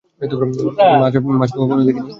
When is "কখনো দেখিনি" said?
1.61-2.09